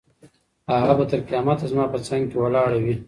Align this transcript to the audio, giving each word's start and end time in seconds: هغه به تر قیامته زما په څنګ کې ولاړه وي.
هغه 0.81 0.93
به 0.97 1.05
تر 1.11 1.19
قیامته 1.29 1.65
زما 1.71 1.85
په 1.93 1.99
څنګ 2.07 2.23
کې 2.29 2.37
ولاړه 2.39 2.77
وي. 2.83 2.95